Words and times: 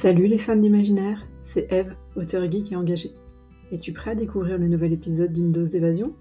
Salut 0.00 0.28
les 0.28 0.38
fans 0.38 0.56
d'imaginaire, 0.56 1.26
c'est 1.44 1.70
Eve, 1.70 1.94
auteur 2.16 2.50
geek 2.50 2.72
et 2.72 2.76
engagée. 2.76 3.12
Es-tu 3.70 3.92
prêt 3.92 4.12
à 4.12 4.14
découvrir 4.14 4.56
le 4.56 4.66
nouvel 4.66 4.94
épisode 4.94 5.30
d'une 5.30 5.52
dose 5.52 5.72
d'évasion? 5.72 6.14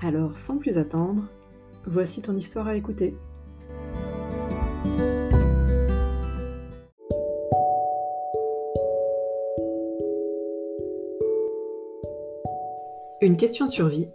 Alors, 0.00 0.38
sans 0.38 0.56
plus 0.56 0.78
attendre, 0.78 1.24
voici 1.84 2.22
ton 2.22 2.36
histoire 2.36 2.68
à 2.68 2.76
écouter. 2.76 3.16
Une 13.20 13.36
question 13.36 13.66
de 13.66 13.72
survie, 13.72 14.10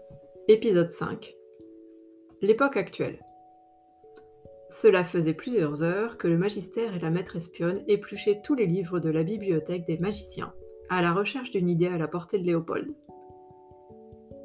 épisode 0.48 0.92
5. 0.92 1.36
L'époque 2.42 2.78
actuelle. 2.78 3.20
Cela 4.70 5.04
faisait 5.04 5.34
plusieurs 5.34 5.82
heures 5.82 6.18
que 6.18 6.28
le 6.28 6.38
magistère 6.38 6.96
et 6.96 7.00
la 7.00 7.10
maître 7.10 7.38
espionne 7.38 7.84
épluchaient 7.88 8.42
tous 8.44 8.54
les 8.54 8.66
livres 8.66 9.00
de 9.00 9.10
la 9.10 9.24
bibliothèque 9.24 9.86
des 9.86 9.98
magiciens, 9.98 10.54
à 10.90 11.02
la 11.02 11.14
recherche 11.14 11.52
d'une 11.52 11.70
idée 11.70 11.88
à 11.88 11.98
la 11.98 12.08
portée 12.08 12.38
de 12.38 12.46
Léopold. 12.46 12.94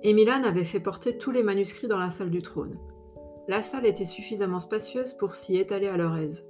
Emilan 0.05 0.45
avait 0.45 0.65
fait 0.65 0.81
porter 0.81 1.19
tous 1.19 1.31
les 1.31 1.43
manuscrits 1.43 1.89
dans 1.89 1.99
la 1.99 2.11
salle 2.11 2.31
du 2.31 2.43
trône. 2.43 2.79
La 3.49 3.63
salle 3.63 3.87
était 3.87 4.05
suffisamment 4.05 4.61
spacieuse 4.61 5.15
pour 5.15 5.35
s'y 5.35 5.57
étaler 5.57 5.89
à 5.89 5.97
leur 5.97 6.17
aise. 6.17 6.45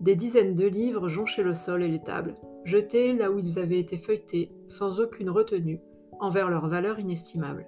Des 0.00 0.14
dizaines 0.14 0.54
de 0.54 0.66
livres 0.66 1.08
jonchaient 1.08 1.42
le 1.42 1.54
sol 1.54 1.82
et 1.82 1.88
les 1.88 2.02
tables, 2.02 2.34
jetés 2.64 3.14
là 3.14 3.30
où 3.30 3.38
ils 3.38 3.58
avaient 3.58 3.78
été 3.78 3.96
feuilletés, 3.96 4.50
sans 4.68 5.00
aucune 5.00 5.30
retenue, 5.30 5.80
envers 6.20 6.50
leur 6.50 6.68
valeur 6.68 6.98
inestimable. 6.98 7.66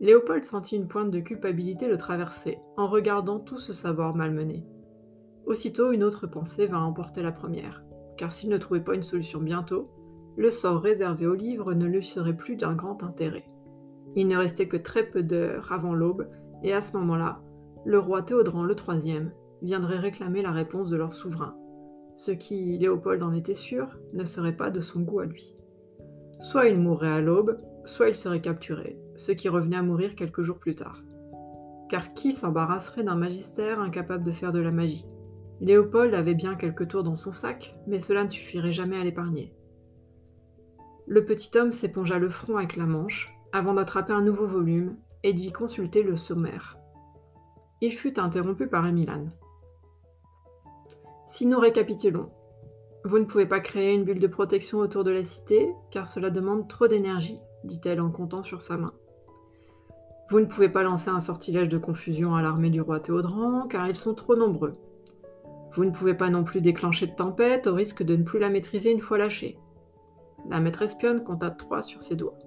Léopold 0.00 0.44
sentit 0.44 0.76
une 0.76 0.88
pointe 0.88 1.10
de 1.10 1.20
culpabilité 1.20 1.86
le 1.86 1.98
traverser 1.98 2.58
en 2.78 2.86
regardant 2.86 3.38
tout 3.38 3.58
ce 3.58 3.74
savoir 3.74 4.14
malmené. 4.14 4.64
Aussitôt, 5.44 5.92
une 5.92 6.04
autre 6.04 6.26
pensée 6.26 6.64
vint 6.64 6.82
emporter 6.82 7.22
la 7.22 7.32
première, 7.32 7.84
car 8.16 8.32
s'il 8.32 8.48
ne 8.48 8.56
trouvait 8.56 8.80
pas 8.80 8.94
une 8.94 9.02
solution 9.02 9.40
bientôt, 9.40 9.90
le 10.36 10.50
sort 10.50 10.80
réservé 10.80 11.26
au 11.26 11.34
livre 11.34 11.74
ne 11.74 11.84
lui 11.84 12.02
serait 12.02 12.36
plus 12.36 12.56
d'un 12.56 12.74
grand 12.74 13.02
intérêt. 13.02 13.44
Il 14.16 14.26
ne 14.28 14.38
restait 14.38 14.68
que 14.68 14.78
très 14.78 15.04
peu 15.04 15.22
d'heures 15.22 15.70
avant 15.70 15.92
l'aube, 15.92 16.28
et 16.62 16.72
à 16.72 16.80
ce 16.80 16.96
moment-là, 16.96 17.40
le 17.84 17.98
roi 17.98 18.22
Théodran 18.22 18.66
troisième 18.74 19.32
viendrait 19.60 19.98
réclamer 19.98 20.40
la 20.40 20.52
réponse 20.52 20.88
de 20.88 20.96
leur 20.96 21.12
souverain, 21.12 21.56
ce 22.14 22.30
qui, 22.30 22.78
Léopold 22.78 23.22
en 23.22 23.32
était 23.32 23.54
sûr, 23.54 23.98
ne 24.14 24.24
serait 24.24 24.56
pas 24.56 24.70
de 24.70 24.80
son 24.80 25.00
goût 25.00 25.20
à 25.20 25.26
lui. 25.26 25.56
Soit 26.38 26.68
il 26.68 26.78
mourrait 26.78 27.08
à 27.08 27.20
l'aube, 27.20 27.60
soit 27.90 28.08
il 28.08 28.16
serait 28.16 28.40
capturé, 28.40 28.96
ce 29.16 29.32
qui 29.32 29.48
revenait 29.48 29.76
à 29.76 29.82
mourir 29.82 30.14
quelques 30.14 30.42
jours 30.42 30.58
plus 30.58 30.76
tard. 30.76 31.02
Car 31.88 32.14
qui 32.14 32.32
s'embarrasserait 32.32 33.02
d'un 33.02 33.16
magistère 33.16 33.80
incapable 33.80 34.24
de 34.24 34.30
faire 34.30 34.52
de 34.52 34.60
la 34.60 34.70
magie? 34.70 35.06
Léopold 35.60 36.14
avait 36.14 36.34
bien 36.34 36.54
quelques 36.54 36.88
tours 36.88 37.02
dans 37.02 37.16
son 37.16 37.32
sac, 37.32 37.76
mais 37.86 38.00
cela 38.00 38.24
ne 38.24 38.30
suffirait 38.30 38.72
jamais 38.72 38.96
à 38.96 39.04
l'épargner. 39.04 39.52
Le 41.06 41.24
petit 41.24 41.58
homme 41.58 41.72
s'épongea 41.72 42.18
le 42.18 42.30
front 42.30 42.56
avec 42.56 42.76
la 42.76 42.86
manche, 42.86 43.34
avant 43.52 43.74
d'attraper 43.74 44.12
un 44.12 44.22
nouveau 44.22 44.46
volume 44.46 44.96
et 45.24 45.32
d'y 45.32 45.50
consulter 45.50 46.04
le 46.04 46.16
sommaire. 46.16 46.78
Il 47.80 47.92
fut 47.92 48.20
interrompu 48.20 48.68
par 48.68 48.86
Emilan. 48.86 49.26
Si 51.26 51.44
nous 51.44 51.58
récapitulons, 51.58 52.30
vous 53.04 53.18
ne 53.18 53.24
pouvez 53.24 53.46
pas 53.46 53.60
créer 53.60 53.94
une 53.94 54.04
bulle 54.04 54.20
de 54.20 54.26
protection 54.26 54.78
autour 54.78 55.02
de 55.02 55.10
la 55.10 55.24
cité, 55.24 55.72
car 55.90 56.06
cela 56.06 56.30
demande 56.30 56.68
trop 56.68 56.86
d'énergie, 56.86 57.40
dit-elle 57.64 58.00
en 58.00 58.10
comptant 58.10 58.42
sur 58.42 58.62
sa 58.62 58.76
main. 58.76 58.92
Vous 60.30 60.40
ne 60.40 60.46
pouvez 60.46 60.68
pas 60.68 60.82
lancer 60.82 61.10
un 61.10 61.20
sortilège 61.20 61.68
de 61.68 61.78
confusion 61.78 62.34
à 62.34 62.42
l'armée 62.42 62.70
du 62.70 62.80
roi 62.80 63.00
Théodran, 63.00 63.66
car 63.66 63.88
ils 63.88 63.96
sont 63.96 64.14
trop 64.14 64.36
nombreux. 64.36 64.74
Vous 65.72 65.84
ne 65.84 65.90
pouvez 65.90 66.14
pas 66.14 66.30
non 66.30 66.44
plus 66.44 66.60
déclencher 66.60 67.06
de 67.06 67.14
tempête 67.14 67.66
au 67.66 67.74
risque 67.74 68.02
de 68.02 68.16
ne 68.16 68.22
plus 68.22 68.38
la 68.38 68.50
maîtriser 68.50 68.90
une 68.92 69.00
fois 69.00 69.18
lâchée. 69.18 69.58
La 70.48 70.60
maître 70.60 70.82
espionne 70.82 71.24
compta 71.24 71.50
trois 71.50 71.82
sur 71.82 72.02
ses 72.02 72.16
doigts. 72.16 72.38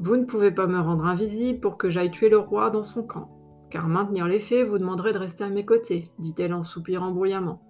Vous 0.00 0.16
ne 0.16 0.24
pouvez 0.24 0.50
pas 0.50 0.66
me 0.66 0.78
rendre 0.78 1.06
invisible 1.06 1.60
pour 1.60 1.78
que 1.78 1.90
j'aille 1.90 2.10
tuer 2.10 2.28
le 2.28 2.38
roi 2.38 2.70
dans 2.70 2.82
son 2.82 3.02
camp, 3.02 3.30
car 3.70 3.88
maintenir 3.88 4.26
les 4.26 4.64
vous 4.64 4.78
demanderait 4.78 5.12
de 5.12 5.18
rester 5.18 5.44
à 5.44 5.48
mes 5.48 5.64
côtés, 5.64 6.12
dit-elle 6.18 6.54
en 6.54 6.62
soupirant 6.62 7.12
bruyamment. 7.12 7.62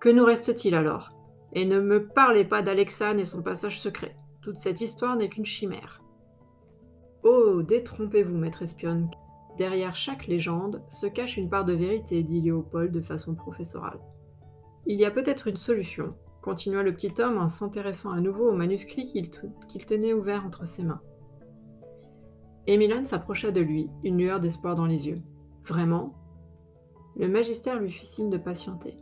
Que 0.00 0.08
nous 0.08 0.24
reste-t-il 0.24 0.74
alors? 0.74 1.12
Et 1.52 1.64
ne 1.64 1.80
me 1.80 2.06
parlez 2.06 2.44
pas 2.44 2.62
d'Alexane 2.62 3.18
et 3.18 3.24
son 3.24 3.42
passage 3.42 3.80
secret. 3.80 4.16
Toute 4.46 4.60
cette 4.60 4.80
histoire 4.80 5.16
n'est 5.16 5.28
qu'une 5.28 5.44
chimère. 5.44 6.00
Oh, 7.24 7.62
détrompez-vous, 7.62 8.36
maître 8.36 8.62
espionne. 8.62 9.10
Derrière 9.58 9.96
chaque 9.96 10.28
légende 10.28 10.84
se 10.88 11.06
cache 11.06 11.36
une 11.36 11.48
part 11.48 11.64
de 11.64 11.72
vérité, 11.72 12.22
dit 12.22 12.40
Léopold 12.40 12.92
de 12.92 13.00
façon 13.00 13.34
professorale. 13.34 13.98
Il 14.86 15.00
y 15.00 15.04
a 15.04 15.10
peut-être 15.10 15.48
une 15.48 15.56
solution, 15.56 16.14
continua 16.42 16.84
le 16.84 16.94
petit 16.94 17.12
homme 17.20 17.38
en 17.38 17.48
s'intéressant 17.48 18.12
à 18.12 18.20
nouveau 18.20 18.48
au 18.48 18.54
manuscrit 18.54 19.08
qu'il 19.08 19.84
tenait 19.84 20.12
ouvert 20.12 20.46
entre 20.46 20.64
ses 20.64 20.84
mains. 20.84 21.02
Emilan 22.68 23.04
s'approcha 23.04 23.50
de 23.50 23.60
lui, 23.60 23.90
une 24.04 24.18
lueur 24.18 24.38
d'espoir 24.38 24.76
dans 24.76 24.86
les 24.86 25.08
yeux. 25.08 25.22
Vraiment? 25.64 26.14
Le 27.16 27.26
magistère 27.26 27.80
lui 27.80 27.90
fit 27.90 28.06
signe 28.06 28.30
de 28.30 28.38
patienter. 28.38 28.96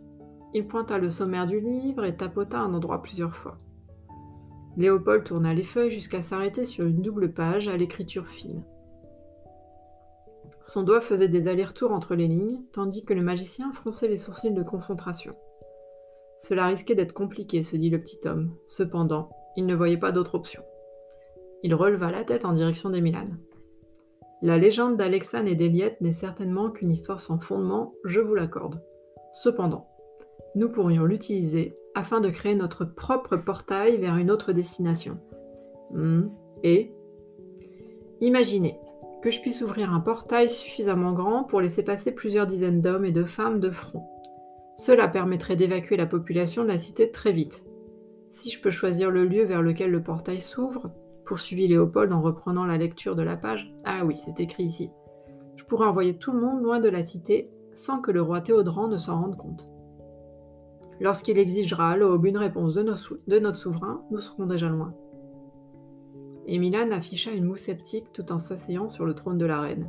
Il 0.55 0.66
pointa 0.66 0.97
le 0.97 1.11
sommaire 1.11 1.47
du 1.47 1.61
livre 1.61 2.06
et 2.06 2.16
tapota 2.16 2.61
un 2.61 2.72
endroit 2.72 3.03
plusieurs 3.03 3.37
fois. 3.37 3.59
Léopold 4.77 5.25
tourna 5.25 5.55
les 5.55 5.62
feuilles 5.62 5.91
jusqu'à 5.91 6.23
s'arrêter 6.23 6.65
sur 6.65 6.87
une 6.87 7.01
double 7.01 7.33
page 7.33 7.69
à 7.69 7.77
l'écriture 7.77 8.27
fine. 8.27 8.65
Son 10.61 10.83
doigt 10.83 11.01
faisait 11.01 11.29
des 11.29 11.47
allers-retours 11.47 11.93
entre 11.93 12.15
les 12.15 12.27
lignes, 12.27 12.62
tandis 12.73 13.05
que 13.05 13.15
le 13.15 13.23
magicien 13.23 13.73
fronçait 13.73 14.09
les 14.09 14.17
sourcils 14.17 14.53
de 14.53 14.62
concentration. 14.62 15.35
Cela 16.39 16.67
risquait 16.67 16.95
d'être 16.95 17.12
compliqué, 17.12 17.62
se 17.62 17.77
dit 17.77 17.91
le 17.91 18.01
petit 18.01 18.27
homme. 18.27 18.57
Cependant, 18.67 19.31
il 19.57 19.67
ne 19.67 19.75
voyait 19.75 19.99
pas 19.99 20.11
d'autre 20.11 20.35
option. 20.35 20.62
Il 21.62 21.75
releva 21.75 22.11
la 22.11 22.25
tête 22.25 22.45
en 22.45 22.53
direction 22.53 22.91
d'Emilan. 22.91 23.29
La 24.43 24.59
légende 24.59 24.97
d'Alexane 24.97 25.47
et 25.47 25.55
d'Eliette 25.55 26.01
n'est 26.01 26.12
certainement 26.12 26.71
qu'une 26.71 26.91
histoire 26.91 27.21
sans 27.21 27.39
fondement, 27.39 27.95
je 28.05 28.21
vous 28.21 28.35
l'accorde. 28.35 28.83
Cependant, 29.33 29.89
nous 30.55 30.71
pourrions 30.71 31.05
l'utiliser 31.05 31.77
afin 31.94 32.21
de 32.21 32.31
créer 32.31 32.55
notre 32.55 32.84
propre 32.84 33.37
portail 33.37 33.99
vers 33.99 34.16
une 34.16 34.31
autre 34.31 34.53
destination. 34.53 35.19
Hmm, 35.93 36.28
et 36.62 36.93
Imaginez 38.21 38.78
que 39.22 39.31
je 39.31 39.41
puisse 39.41 39.62
ouvrir 39.62 39.93
un 39.93 40.00
portail 40.00 40.50
suffisamment 40.50 41.12
grand 41.12 41.44
pour 41.44 41.60
laisser 41.60 41.82
passer 41.82 42.12
plusieurs 42.12 42.47
dizaines 42.47 42.81
d'hommes 42.81 43.05
et 43.05 43.12
de 43.12 43.25
femmes 43.25 43.60
de 43.60 43.71
front. 43.71 44.06
Cela 44.77 45.09
permettrait 45.09 45.56
d'évacuer 45.56 45.97
la 45.97 46.06
population 46.06 46.62
de 46.62 46.69
la 46.69 46.78
cité 46.78 47.10
très 47.10 47.32
vite. 47.32 47.65
Si 48.31 48.50
je 48.50 48.61
peux 48.61 48.71
choisir 48.71 49.11
le 49.11 49.25
lieu 49.25 49.44
vers 49.44 49.62
lequel 49.62 49.91
le 49.91 50.03
portail 50.03 50.41
s'ouvre, 50.41 50.91
poursuivit 51.25 51.69
Léopold 51.69 52.12
en 52.12 52.21
reprenant 52.21 52.66
la 52.66 52.76
lecture 52.76 53.16
de 53.16 53.22
la 53.22 53.37
page. 53.37 53.75
Ah 53.84 54.05
oui, 54.05 54.16
c'est 54.16 54.41
écrit 54.41 54.65
ici. 54.65 54.91
Je 55.56 55.65
pourrais 55.65 55.87
envoyer 55.87 56.19
tout 56.19 56.32
le 56.32 56.41
monde 56.41 56.62
loin 56.62 56.81
de 56.81 56.88
la 56.88 57.03
cité 57.03 57.50
sans 57.72 58.00
que 58.00 58.11
le 58.11 58.22
roi 58.22 58.41
Théodran 58.41 58.88
ne 58.88 58.99
s'en 58.99 59.21
rende 59.21 59.37
compte. 59.37 59.69
Lorsqu'il 61.00 61.38
exigera 61.38 61.91
à 61.91 61.97
l'aube 61.97 62.27
une 62.27 62.37
réponse 62.37 62.75
de, 62.75 62.82
notre 62.82 63.59
souverain, 63.59 64.03
nous 64.10 64.21
serons 64.21 64.47
déjà 64.47 64.69
loin. 64.69 64.94
Et 66.47 66.60
afficha 66.93 67.32
une 67.32 67.44
moue 67.44 67.56
sceptique 67.56 68.12
tout 68.12 68.31
en 68.31 68.38
s'asseyant 68.38 68.88
sur 68.88 69.05
le 69.05 69.15
trône 69.15 69.38
de 69.38 69.47
la 69.47 69.60
reine. 69.60 69.88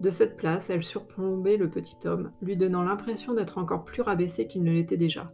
De 0.00 0.10
cette 0.10 0.36
place, 0.36 0.70
elle 0.70 0.82
surplombait 0.82 1.56
le 1.56 1.70
petit 1.70 1.96
homme, 2.06 2.32
lui 2.42 2.56
donnant 2.56 2.82
l'impression 2.82 3.32
d'être 3.32 3.58
encore 3.58 3.84
plus 3.84 4.02
rabaissé 4.02 4.46
qu'il 4.46 4.64
ne 4.64 4.72
l'était 4.72 4.96
déjà. 4.96 5.30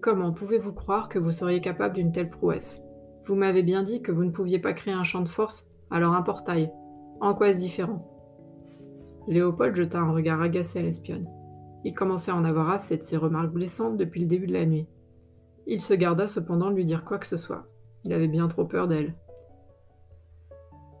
Comment 0.00 0.32
pouvez-vous 0.32 0.72
croire 0.72 1.08
que 1.08 1.18
vous 1.18 1.30
seriez 1.30 1.60
capable 1.60 1.94
d'une 1.94 2.12
telle 2.12 2.30
prouesse? 2.30 2.80
Vous 3.24 3.34
m'avez 3.34 3.62
bien 3.62 3.82
dit 3.82 4.02
que 4.02 4.12
vous 4.12 4.24
ne 4.24 4.30
pouviez 4.30 4.58
pas 4.58 4.72
créer 4.72 4.94
un 4.94 5.04
champ 5.04 5.20
de 5.20 5.28
force, 5.28 5.66
alors 5.90 6.14
un 6.14 6.22
portail. 6.22 6.70
En 7.20 7.34
quoi 7.34 7.48
est-ce 7.48 7.58
différent? 7.58 8.06
Léopold 9.28 9.74
jeta 9.74 9.98
un 9.98 10.12
regard 10.12 10.40
agacé 10.40 10.78
à 10.78 10.82
l'espionne. 10.82 11.28
Il 11.86 11.94
commençait 11.94 12.32
à 12.32 12.36
en 12.36 12.42
avoir 12.42 12.70
assez 12.70 12.96
de 12.96 13.04
ces 13.04 13.16
remarques 13.16 13.52
blessantes 13.52 13.96
depuis 13.96 14.20
le 14.20 14.26
début 14.26 14.48
de 14.48 14.52
la 14.52 14.66
nuit. 14.66 14.88
Il 15.68 15.80
se 15.80 15.94
garda 15.94 16.26
cependant 16.26 16.68
de 16.68 16.74
lui 16.74 16.84
dire 16.84 17.04
quoi 17.04 17.16
que 17.16 17.28
ce 17.28 17.36
soit. 17.36 17.68
Il 18.02 18.12
avait 18.12 18.26
bien 18.26 18.48
trop 18.48 18.64
peur 18.64 18.88
d'elle. 18.88 19.14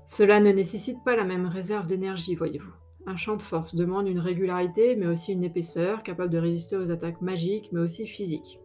Cela 0.04 0.38
ne 0.38 0.52
nécessite 0.52 1.02
pas 1.04 1.16
la 1.16 1.24
même 1.24 1.46
réserve 1.46 1.88
d'énergie, 1.88 2.36
voyez-vous. 2.36 2.72
Un 3.04 3.16
champ 3.16 3.34
de 3.34 3.42
force 3.42 3.74
demande 3.74 4.06
une 4.06 4.20
régularité, 4.20 4.94
mais 4.94 5.08
aussi 5.08 5.32
une 5.32 5.42
épaisseur, 5.42 6.04
capable 6.04 6.30
de 6.30 6.38
résister 6.38 6.76
aux 6.76 6.92
attaques 6.92 7.20
magiques, 7.20 7.70
mais 7.72 7.80
aussi 7.80 8.06
physiques. 8.06 8.60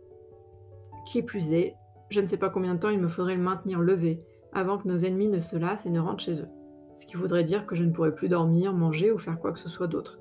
Qui 1.08 1.24
plus 1.24 1.52
est, 1.52 1.74
je 2.12 2.20
ne 2.20 2.28
sais 2.28 2.38
pas 2.38 2.52
combien 2.52 2.76
de 2.76 2.80
temps 2.80 2.90
il 2.90 3.02
me 3.02 3.08
faudrait 3.08 3.36
le 3.36 3.42
maintenir 3.42 3.80
levé, 3.80 4.20
avant 4.54 4.78
que 4.78 4.88
nos 4.88 4.98
ennemis 4.98 5.30
ne 5.30 5.40
se 5.40 5.56
lassent 5.56 5.88
et 5.88 5.90
ne 5.90 6.00
rentrent 6.00 6.24
chez 6.24 6.40
eux. 6.40 6.50
Ce 6.94 7.08
qui 7.08 7.18
voudrait 7.18 7.46
dire 7.46 7.66
que 7.66 7.74
je 7.74 7.84
ne 7.84 7.92
pourrais 7.92 8.14
plus 8.14 8.30
dormir, 8.30 8.76
manger 8.76 9.12
ou 9.12 9.18
faire 9.18 9.40
quoi 9.40 9.54
que 9.54 9.60
ce 9.60 9.70
soit 9.70 9.88
d'autre. 9.88 10.21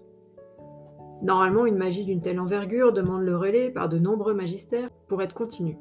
Normalement, 1.22 1.66
une 1.66 1.76
magie 1.76 2.04
d'une 2.04 2.22
telle 2.22 2.40
envergure 2.40 2.92
demande 2.92 3.22
le 3.22 3.36
relais 3.36 3.70
par 3.70 3.88
de 3.88 3.98
nombreux 3.98 4.34
magistères 4.34 4.88
pour 5.08 5.22
être 5.22 5.34
continue. 5.34 5.76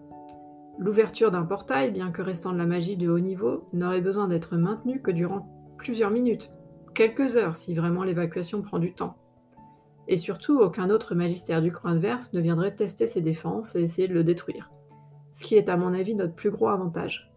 L'ouverture 0.79 1.31
d'un 1.31 1.43
portail, 1.43 1.91
bien 1.91 2.11
que 2.11 2.21
restant 2.21 2.51
de 2.51 2.57
la 2.57 2.65
magie 2.65 2.97
de 2.97 3.09
haut 3.09 3.19
niveau, 3.19 3.67
n'aurait 3.73 4.01
besoin 4.01 4.27
d'être 4.27 4.57
maintenue 4.57 5.01
que 5.01 5.11
durant 5.11 5.75
plusieurs 5.77 6.11
minutes, 6.11 6.51
quelques 6.93 7.37
heures 7.37 7.55
si 7.55 7.73
vraiment 7.73 8.03
l'évacuation 8.03 8.61
prend 8.61 8.79
du 8.79 8.93
temps. 8.93 9.17
Et 10.07 10.17
surtout, 10.17 10.59
aucun 10.59 10.89
autre 10.89 11.15
magistère 11.15 11.61
du 11.61 11.71
coin 11.71 11.91
adverse 11.91 12.33
ne 12.33 12.41
viendrait 12.41 12.75
tester 12.75 13.07
ses 13.07 13.21
défenses 13.21 13.75
et 13.75 13.81
essayer 13.81 14.07
de 14.07 14.13
le 14.13 14.23
détruire. 14.23 14.71
Ce 15.31 15.43
qui 15.43 15.55
est 15.55 15.69
à 15.69 15.77
mon 15.77 15.93
avis 15.93 16.15
notre 16.15 16.33
plus 16.33 16.49
gros 16.49 16.69
avantage. 16.69 17.31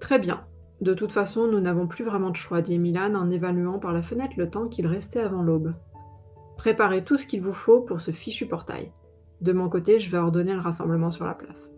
Très 0.00 0.18
bien. 0.18 0.44
De 0.80 0.94
toute 0.94 1.12
façon, 1.12 1.48
nous 1.48 1.60
n'avons 1.60 1.88
plus 1.88 2.04
vraiment 2.04 2.30
de 2.30 2.36
choix, 2.36 2.62
dit 2.62 2.78
Milan 2.78 3.14
en 3.16 3.30
évaluant 3.30 3.80
par 3.80 3.92
la 3.92 4.00
fenêtre 4.02 4.34
le 4.36 4.48
temps 4.48 4.68
qu'il 4.68 4.86
restait 4.86 5.20
avant 5.20 5.42
l'aube. 5.42 5.74
Préparez 6.58 7.04
tout 7.04 7.16
ce 7.16 7.26
qu'il 7.26 7.40
vous 7.40 7.52
faut 7.54 7.80
pour 7.80 8.00
ce 8.00 8.10
fichu 8.10 8.46
portail. 8.46 8.92
De 9.40 9.52
mon 9.52 9.68
côté, 9.68 10.00
je 10.00 10.10
vais 10.10 10.18
ordonner 10.18 10.52
le 10.52 10.60
rassemblement 10.60 11.12
sur 11.12 11.24
la 11.24 11.34
place. 11.34 11.72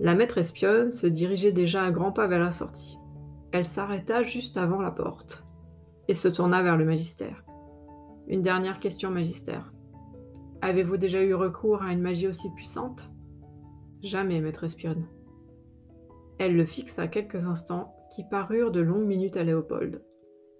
La 0.00 0.16
maître 0.16 0.38
espionne 0.38 0.90
se 0.90 1.06
dirigeait 1.06 1.52
déjà 1.52 1.84
à 1.84 1.92
grands 1.92 2.10
pas 2.10 2.26
vers 2.26 2.40
la 2.40 2.50
sortie. 2.50 2.98
Elle 3.52 3.66
s'arrêta 3.66 4.22
juste 4.22 4.56
avant 4.56 4.80
la 4.80 4.90
porte 4.90 5.46
et 6.08 6.14
se 6.14 6.26
tourna 6.26 6.62
vers 6.62 6.76
le 6.76 6.84
magistère. 6.84 7.44
Une 8.26 8.42
dernière 8.42 8.80
question, 8.80 9.10
magistère. 9.10 9.72
Avez-vous 10.60 10.96
déjà 10.96 11.22
eu 11.22 11.34
recours 11.34 11.82
à 11.82 11.92
une 11.92 12.02
magie 12.02 12.26
aussi 12.26 12.50
puissante? 12.50 13.12
Jamais, 14.02 14.40
maître 14.40 14.64
espionne. 14.64 15.06
Elle 16.38 16.56
le 16.56 16.64
fixa 16.64 17.06
quelques 17.06 17.46
instants 17.46 17.94
qui 18.12 18.24
parurent 18.28 18.72
de 18.72 18.80
longues 18.80 19.06
minutes 19.06 19.36
à 19.36 19.44
Léopold. 19.44 20.02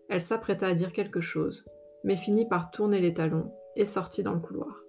Elle 0.08 0.22
s'apprêta 0.22 0.68
à 0.68 0.74
dire 0.74 0.92
quelque 0.92 1.20
chose, 1.20 1.64
mais 2.04 2.16
finit 2.16 2.46
par 2.46 2.70
tourner 2.70 3.00
les 3.00 3.14
talons 3.14 3.52
et 3.76 3.84
sortit 3.84 4.22
dans 4.22 4.34
le 4.34 4.40
couloir. 4.40 4.84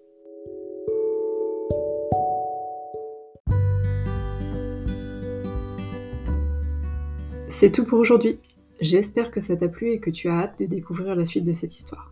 C'est 7.49 7.71
tout 7.71 7.85
pour 7.85 7.99
aujourd'hui. 7.99 8.39
J'espère 8.79 9.29
que 9.29 9.41
ça 9.41 9.55
t'a 9.55 9.67
plu 9.67 9.91
et 9.91 9.99
que 9.99 10.09
tu 10.09 10.27
as 10.27 10.39
hâte 10.39 10.57
de 10.59 10.65
découvrir 10.65 11.15
la 11.15 11.25
suite 11.25 11.43
de 11.43 11.53
cette 11.53 11.75
histoire. 11.75 12.11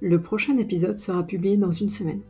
Le 0.00 0.22
prochain 0.22 0.56
épisode 0.58 0.98
sera 0.98 1.24
publié 1.24 1.56
dans 1.56 1.72
une 1.72 1.88
semaine. 1.88 2.22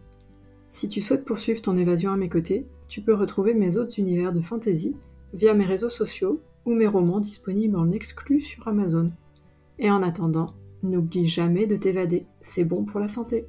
Si 0.71 0.89
tu 0.89 1.03
souhaites 1.03 1.25
poursuivre 1.25 1.61
ton 1.61 1.77
évasion 1.77 2.13
à 2.13 2.17
mes 2.17 2.31
côtés, 2.31 2.67
tu 2.89 3.03
peux 3.03 3.13
retrouver 3.13 3.53
mes 3.53 3.77
autres 3.77 3.99
univers 3.99 4.33
de 4.33 4.41
fantasy 4.41 4.97
via 5.35 5.53
mes 5.53 5.67
réseaux 5.67 5.91
sociaux 5.91 6.41
ou 6.65 6.75
mes 6.75 6.87
romans 6.87 7.21
disponibles 7.21 7.77
en 7.77 7.91
exclu 7.91 8.41
sur 8.41 8.67
Amazon. 8.67 9.11
Et 9.79 9.91
en 9.91 10.03
attendant, 10.03 10.55
n'oublie 10.83 11.27
jamais 11.27 11.67
de 11.67 11.77
t'évader, 11.77 12.27
c'est 12.41 12.65
bon 12.65 12.85
pour 12.85 13.01
la 13.01 13.09
santé. 13.09 13.47